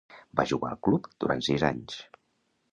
[0.39, 2.01] Va jugar al club durant sis anys.